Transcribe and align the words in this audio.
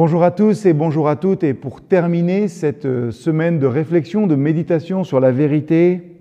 Bonjour 0.00 0.22
à 0.22 0.30
tous 0.30 0.64
et 0.64 0.74
bonjour 0.74 1.08
à 1.08 1.16
toutes. 1.16 1.42
Et 1.42 1.54
pour 1.54 1.80
terminer 1.80 2.46
cette 2.46 2.84
euh, 2.84 3.10
semaine 3.10 3.58
de 3.58 3.66
réflexion, 3.66 4.28
de 4.28 4.36
méditation 4.36 5.02
sur 5.02 5.18
la 5.18 5.32
vérité, 5.32 6.20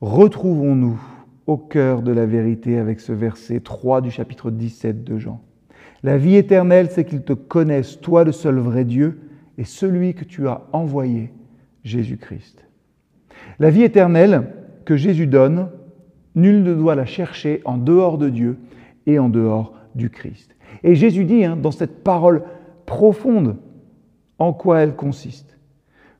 retrouvons-nous 0.00 1.00
au 1.46 1.56
cœur 1.56 2.02
de 2.02 2.10
la 2.10 2.26
vérité 2.26 2.78
avec 2.78 2.98
ce 2.98 3.12
verset 3.12 3.60
3 3.60 4.00
du 4.00 4.10
chapitre 4.10 4.50
17 4.50 5.04
de 5.04 5.18
Jean. 5.18 5.40
La 6.02 6.18
vie 6.18 6.34
éternelle, 6.34 6.88
c'est 6.90 7.04
qu'ils 7.04 7.22
te 7.22 7.32
connaissent, 7.32 8.00
toi 8.00 8.24
le 8.24 8.32
seul 8.32 8.58
vrai 8.58 8.84
Dieu, 8.84 9.20
et 9.56 9.62
celui 9.62 10.14
que 10.14 10.24
tu 10.24 10.48
as 10.48 10.62
envoyé, 10.72 11.32
Jésus-Christ. 11.84 12.66
La 13.60 13.70
vie 13.70 13.84
éternelle 13.84 14.48
que 14.84 14.96
Jésus 14.96 15.28
donne, 15.28 15.68
nul 16.34 16.64
ne 16.64 16.74
doit 16.74 16.96
la 16.96 17.06
chercher 17.06 17.60
en 17.66 17.76
dehors 17.76 18.18
de 18.18 18.30
Dieu 18.30 18.58
et 19.06 19.20
en 19.20 19.28
dehors 19.28 19.74
du 19.94 20.10
Christ. 20.10 20.56
Et 20.82 20.96
Jésus 20.96 21.24
dit 21.24 21.44
hein, 21.44 21.56
dans 21.56 21.70
cette 21.70 22.02
parole 22.02 22.42
profonde 22.86 23.56
en 24.38 24.52
quoi 24.52 24.80
elle 24.80 24.94
consiste. 24.94 25.58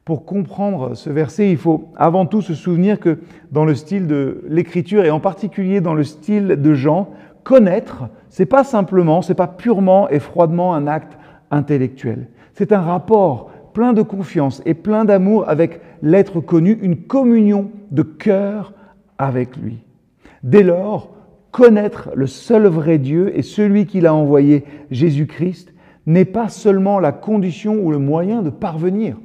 Pour 0.04 0.24
comprendre 0.24 0.94
ce 0.94 1.10
verset, 1.10 1.50
il 1.50 1.56
faut 1.56 1.88
avant 1.96 2.26
tout 2.26 2.42
se 2.42 2.54
souvenir 2.54 3.00
que 3.00 3.18
dans 3.50 3.64
le 3.64 3.74
style 3.74 4.06
de 4.06 4.44
l'écriture 4.48 5.04
et 5.04 5.10
en 5.10 5.18
particulier 5.18 5.80
dans 5.80 5.94
le 5.94 6.04
style 6.04 6.48
de 6.48 6.74
Jean, 6.74 7.10
connaître, 7.42 8.04
c'est 8.28 8.46
pas 8.46 8.64
simplement, 8.64 9.22
c'est 9.22 9.34
pas 9.34 9.48
purement 9.48 10.08
et 10.08 10.20
froidement 10.20 10.74
un 10.74 10.86
acte 10.86 11.18
intellectuel. 11.50 12.28
C'est 12.54 12.72
un 12.72 12.80
rapport 12.80 13.50
plein 13.72 13.92
de 13.92 14.02
confiance 14.02 14.62
et 14.64 14.74
plein 14.74 15.04
d'amour 15.04 15.48
avec 15.48 15.80
l'être 16.02 16.40
connu, 16.40 16.78
une 16.82 16.96
communion 16.96 17.70
de 17.90 18.02
cœur 18.02 18.72
avec 19.18 19.56
lui. 19.56 19.78
Dès 20.42 20.62
lors, 20.62 21.14
connaître 21.50 22.10
le 22.14 22.26
seul 22.26 22.66
vrai 22.66 22.98
Dieu 22.98 23.36
et 23.36 23.42
celui 23.42 23.86
qu'il 23.86 24.06
a 24.06 24.14
envoyé, 24.14 24.64
Jésus-Christ, 24.90 25.72
n'est 26.06 26.24
pas 26.24 26.48
seulement 26.48 26.98
la 27.00 27.12
condition 27.12 27.78
ou 27.80 27.90
le 27.90 27.98
moyen 27.98 28.42
de 28.42 28.50
parvenir 28.50 29.16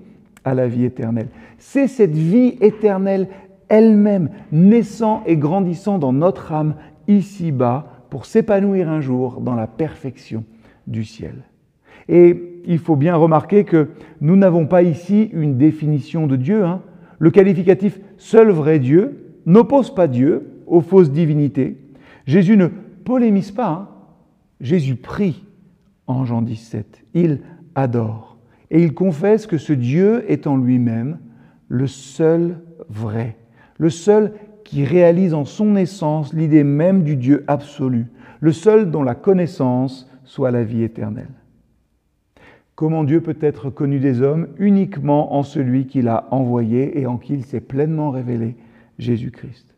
à 0.43 0.53
la 0.53 0.67
vie 0.67 0.85
éternelle. 0.85 1.27
C'est 1.57 1.87
cette 1.87 2.15
vie 2.15 2.57
éternelle 2.61 3.27
elle-même, 3.69 4.29
naissant 4.51 5.23
et 5.25 5.37
grandissant 5.37 5.97
dans 5.97 6.11
notre 6.11 6.51
âme 6.51 6.75
ici-bas, 7.07 7.87
pour 8.09 8.25
s'épanouir 8.25 8.89
un 8.89 8.99
jour 8.99 9.39
dans 9.39 9.55
la 9.55 9.67
perfection 9.67 10.43
du 10.85 11.05
ciel. 11.05 11.43
Et 12.09 12.61
il 12.65 12.77
faut 12.77 12.97
bien 12.97 13.15
remarquer 13.15 13.63
que 13.63 13.89
nous 14.19 14.35
n'avons 14.35 14.67
pas 14.67 14.83
ici 14.83 15.29
une 15.31 15.57
définition 15.57 16.27
de 16.27 16.35
Dieu. 16.35 16.65
Hein. 16.65 16.81
Le 17.19 17.31
qualificatif 17.31 18.01
seul 18.17 18.49
vrai 18.49 18.79
Dieu 18.79 19.37
n'oppose 19.45 19.95
pas 19.95 20.07
Dieu 20.07 20.61
aux 20.67 20.81
fausses 20.81 21.11
divinités. 21.11 21.77
Jésus 22.25 22.57
ne 22.57 22.67
polémise 22.67 23.51
pas. 23.51 23.69
Hein. 23.69 23.87
Jésus 24.59 24.95
prie 24.95 25.45
en 26.07 26.25
Jean 26.25 26.41
17. 26.41 27.03
Il 27.13 27.41
adore. 27.75 28.37
Et 28.69 28.83
il 28.83 28.93
confesse 28.93 29.47
que 29.47 29.57
ce 29.57 29.73
Dieu 29.73 30.23
est 30.31 30.47
en 30.47 30.57
lui-même 30.57 31.19
le 31.67 31.87
seul 31.87 32.59
vrai, 32.89 33.37
le 33.77 33.89
seul 33.89 34.33
qui 34.63 34.85
réalise 34.85 35.33
en 35.33 35.45
son 35.45 35.75
essence 35.75 36.33
l'idée 36.33 36.63
même 36.63 37.03
du 37.03 37.17
Dieu 37.17 37.43
absolu, 37.47 38.07
le 38.39 38.51
seul 38.51 38.91
dont 38.91 39.03
la 39.03 39.15
connaissance 39.15 40.09
soit 40.23 40.51
la 40.51 40.63
vie 40.63 40.83
éternelle. 40.83 41.31
Comment 42.75 43.03
Dieu 43.03 43.21
peut 43.21 43.37
être 43.41 43.69
connu 43.69 43.99
des 43.99 44.21
hommes 44.21 44.47
uniquement 44.57 45.35
en 45.35 45.43
celui 45.43 45.85
qu'il 45.87 46.07
a 46.07 46.27
envoyé 46.31 46.99
et 46.99 47.05
en 47.05 47.17
qui 47.17 47.33
il 47.33 47.43
s'est 47.43 47.61
pleinement 47.61 48.11
révélé, 48.11 48.55
Jésus-Christ. 48.97 49.70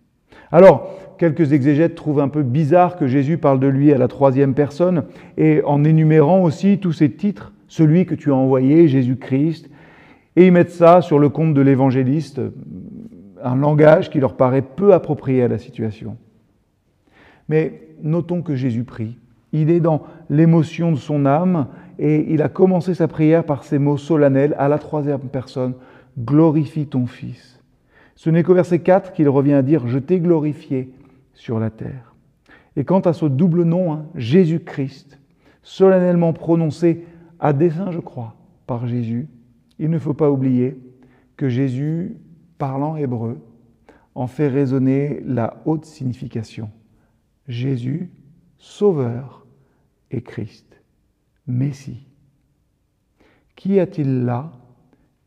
Alors, 0.54 0.92
quelques 1.18 1.52
exégètes 1.52 1.96
trouvent 1.96 2.20
un 2.20 2.28
peu 2.28 2.44
bizarre 2.44 2.96
que 2.96 3.08
Jésus 3.08 3.40
parle 3.40 3.60
de 3.60 3.66
lui 3.66 3.92
à 3.92 3.98
la 3.98 4.08
troisième 4.08 4.54
personne 4.54 5.06
et 5.36 5.64
en 5.66 5.84
énumérant 5.84 6.44
aussi 6.44 6.78
tous 6.78 6.94
ces 6.94 7.10
titres, 7.10 7.52
celui 7.68 8.06
que 8.06 8.14
tu 8.14 8.32
as 8.32 8.36
envoyé, 8.36 8.88
Jésus-Christ, 8.88 9.72
et 10.36 10.46
ils 10.46 10.52
mettent 10.52 10.70
ça 10.70 11.02
sur 11.02 11.18
le 11.18 11.30
compte 11.30 11.56
de 11.56 11.62
l'évangéliste, 11.62 12.40
un 13.44 13.56
langage 13.56 14.12
qui 14.12 14.20
leur 14.20 14.36
paraît 14.36 14.62
peu 14.62 14.94
approprié 14.94 15.42
à 15.42 15.48
la 15.48 15.58
situation. 15.58 16.18
Mais 17.50 17.88
notons 18.04 18.44
que 18.44 18.56
Jésus 18.56 18.84
prie. 18.84 19.18
Il 19.54 19.72
est 19.72 19.80
dans 19.80 20.04
l'émotion 20.30 20.92
de 20.92 20.98
son 20.98 21.26
âme 21.26 21.66
et 21.98 22.32
il 22.32 22.44
a 22.44 22.50
commencé 22.50 22.94
sa 22.94 23.08
prière 23.08 23.44
par 23.44 23.64
ces 23.64 23.80
mots 23.80 23.98
solennels 23.98 24.54
à 24.60 24.68
la 24.68 24.78
troisième 24.78 25.20
personne, 25.20 25.74
glorifie 26.20 26.86
ton 26.86 27.08
Fils. 27.08 27.63
Ce 28.16 28.30
n'est 28.30 28.44
qu'au 28.44 28.54
verset 28.54 28.80
4 28.80 29.14
qu'il 29.14 29.30
revient 29.30 29.54
à 29.54 29.62
dire 29.62 29.88
Je 29.88 30.00
t'ai 30.00 30.20
glorifié 30.20 30.92
sur 31.34 31.60
la 31.60 31.70
terre. 31.70 32.16
Et 32.76 32.84
quant 32.84 33.02
à 33.02 33.14
ce 33.14 33.26
double 33.26 33.64
nom, 33.64 33.94
hein, 33.94 34.06
Jésus-Christ, 34.16 35.20
solennellement 35.62 36.34
prononcé 36.34 37.06
à 37.40 37.54
dessein, 37.54 37.92
je 37.92 38.00
crois, 38.00 38.36
par 38.68 38.88
Jésus, 38.88 39.28
il 39.80 39.90
ne 39.90 40.00
faut 40.00 40.14
pas 40.14 40.32
oublier 40.32 40.78
que 41.38 41.50
Jésus, 41.50 42.18
parlant 42.58 42.96
hébreu, 42.96 43.40
en 44.16 44.28
fait 44.28 44.48
résonner 44.48 45.22
la 45.26 45.62
haute 45.66 45.86
signification. 45.86 46.70
Jésus, 47.48 48.12
Sauveur 48.58 49.46
et 50.12 50.22
Christ, 50.22 50.82
Messie. 51.48 52.08
Qui 53.56 53.80
a-t-il 53.80 54.24
là 54.24 54.52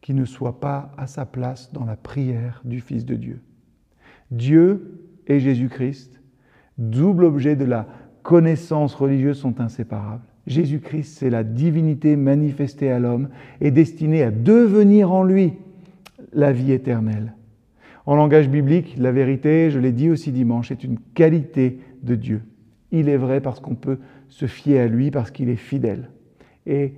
qui 0.06 0.14
ne 0.14 0.24
soit 0.24 0.60
pas 0.60 0.92
à 0.96 1.08
sa 1.08 1.26
place 1.26 1.72
dans 1.72 1.84
la 1.84 1.96
prière 1.96 2.62
du 2.64 2.80
Fils 2.80 3.04
de 3.04 3.16
Dieu. 3.16 3.40
Dieu 4.30 5.00
et 5.26 5.40
Jésus-Christ, 5.40 6.20
double 6.78 7.24
objet 7.24 7.56
de 7.56 7.64
la 7.64 7.88
connaissance 8.22 8.94
religieuse, 8.94 9.36
sont 9.36 9.60
inséparables. 9.60 10.22
Jésus-Christ, 10.46 11.18
c'est 11.18 11.28
la 11.28 11.42
divinité 11.42 12.14
manifestée 12.14 12.88
à 12.88 13.00
l'homme 13.00 13.30
et 13.60 13.72
destinée 13.72 14.22
à 14.22 14.30
devenir 14.30 15.10
en 15.10 15.24
lui 15.24 15.54
la 16.32 16.52
vie 16.52 16.70
éternelle. 16.70 17.34
En 18.04 18.14
langage 18.14 18.48
biblique, 18.48 18.94
la 18.98 19.10
vérité, 19.10 19.72
je 19.72 19.80
l'ai 19.80 19.90
dit 19.90 20.08
aussi 20.08 20.30
dimanche, 20.30 20.70
est 20.70 20.84
une 20.84 21.00
qualité 21.14 21.80
de 22.04 22.14
Dieu. 22.14 22.42
Il 22.92 23.08
est 23.08 23.16
vrai 23.16 23.40
parce 23.40 23.58
qu'on 23.58 23.74
peut 23.74 23.98
se 24.28 24.46
fier 24.46 24.78
à 24.78 24.86
lui, 24.86 25.10
parce 25.10 25.32
qu'il 25.32 25.48
est 25.48 25.56
fidèle. 25.56 26.10
Et 26.64 26.94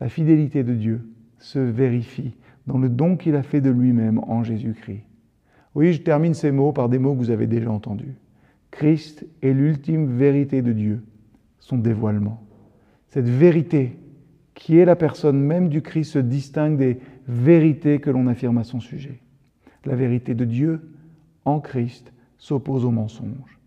la 0.00 0.08
fidélité 0.08 0.62
de 0.62 0.74
Dieu 0.74 1.00
se 1.38 1.58
vérifie 1.58 2.36
dans 2.66 2.78
le 2.78 2.88
don 2.88 3.16
qu'il 3.16 3.36
a 3.36 3.42
fait 3.42 3.60
de 3.60 3.70
lui-même 3.70 4.20
en 4.26 4.42
Jésus-Christ. 4.42 5.04
Oui, 5.74 5.92
je 5.92 6.02
termine 6.02 6.34
ces 6.34 6.50
mots 6.50 6.72
par 6.72 6.88
des 6.88 6.98
mots 6.98 7.14
que 7.14 7.18
vous 7.18 7.30
avez 7.30 7.46
déjà 7.46 7.70
entendus. 7.70 8.14
Christ 8.70 9.26
est 9.42 9.52
l'ultime 9.52 10.06
vérité 10.06 10.62
de 10.62 10.72
Dieu, 10.72 11.02
son 11.60 11.78
dévoilement. 11.78 12.42
Cette 13.08 13.28
vérité 13.28 13.96
qui 14.54 14.78
est 14.78 14.84
la 14.84 14.96
personne 14.96 15.40
même 15.40 15.68
du 15.68 15.82
Christ 15.82 16.12
se 16.12 16.18
distingue 16.18 16.76
des 16.76 16.98
vérités 17.26 18.00
que 18.00 18.10
l'on 18.10 18.26
affirme 18.26 18.58
à 18.58 18.64
son 18.64 18.80
sujet. 18.80 19.20
La 19.84 19.96
vérité 19.96 20.34
de 20.34 20.44
Dieu 20.44 20.92
en 21.44 21.60
Christ 21.60 22.12
s'oppose 22.38 22.84
au 22.84 22.90
mensonge. 22.90 23.58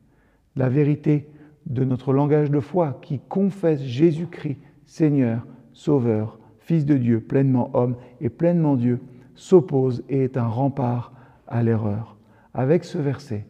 La 0.55 0.69
vérité 0.69 1.27
de 1.65 1.83
notre 1.83 2.13
langage 2.13 2.51
de 2.51 2.59
foi 2.59 2.99
qui 3.01 3.19
confesse 3.19 3.81
Jésus-Christ, 3.81 4.59
Seigneur, 4.85 5.45
Sauveur, 5.73 6.39
Fils 6.65 6.83
de 6.83 6.97
Dieu, 6.97 7.19
pleinement 7.19 7.69
homme 7.75 7.95
et 8.19 8.29
pleinement 8.29 8.75
Dieu, 8.75 8.99
s'oppose 9.35 10.03
et 10.09 10.23
est 10.23 10.35
un 10.35 10.47
rempart 10.47 11.13
à 11.47 11.61
l'erreur. 11.61 12.17
Avec 12.55 12.85
ce 12.85 12.97
verset, 12.97 13.45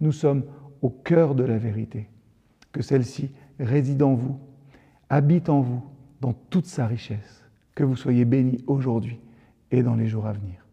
nous 0.00 0.12
sommes 0.12 0.44
au 0.80 0.88
cœur 0.88 1.34
de 1.34 1.42
la 1.42 1.58
vérité. 1.58 2.08
Que 2.70 2.80
celle-ci 2.80 3.32
réside 3.58 4.04
en 4.04 4.14
vous, 4.14 4.38
habite 5.08 5.48
en 5.48 5.60
vous 5.60 5.82
dans 6.20 6.32
toute 6.32 6.66
sa 6.66 6.86
richesse. 6.86 7.44
Que 7.74 7.82
vous 7.82 7.96
soyez 7.96 8.24
bénis 8.24 8.62
aujourd'hui 8.68 9.18
et 9.72 9.82
dans 9.82 9.96
les 9.96 10.06
jours 10.06 10.26
à 10.26 10.32
venir. 10.32 10.64